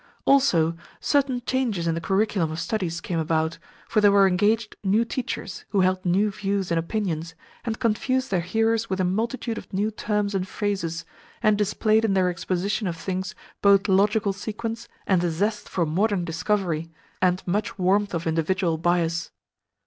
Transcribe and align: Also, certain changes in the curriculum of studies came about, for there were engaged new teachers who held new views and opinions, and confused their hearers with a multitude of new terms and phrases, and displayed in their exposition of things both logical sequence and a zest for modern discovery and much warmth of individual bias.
Also, 0.25 0.75
certain 0.99 1.43
changes 1.45 1.85
in 1.85 1.93
the 1.93 2.01
curriculum 2.01 2.49
of 2.51 2.59
studies 2.59 3.01
came 3.01 3.19
about, 3.19 3.59
for 3.87 4.01
there 4.01 4.11
were 4.11 4.27
engaged 4.27 4.75
new 4.83 5.05
teachers 5.05 5.63
who 5.69 5.81
held 5.81 6.03
new 6.03 6.31
views 6.31 6.71
and 6.71 6.79
opinions, 6.79 7.35
and 7.63 7.77
confused 7.79 8.31
their 8.31 8.39
hearers 8.41 8.89
with 8.89 8.99
a 8.99 9.03
multitude 9.03 9.59
of 9.59 9.71
new 9.71 9.91
terms 9.91 10.33
and 10.33 10.47
phrases, 10.47 11.05
and 11.43 11.55
displayed 11.55 12.03
in 12.03 12.15
their 12.15 12.29
exposition 12.29 12.87
of 12.87 12.97
things 12.97 13.35
both 13.61 13.87
logical 13.87 14.33
sequence 14.33 14.87
and 15.05 15.23
a 15.23 15.29
zest 15.29 15.69
for 15.69 15.85
modern 15.85 16.25
discovery 16.25 16.89
and 17.21 17.43
much 17.45 17.77
warmth 17.77 18.15
of 18.15 18.25
individual 18.25 18.79
bias. 18.79 19.29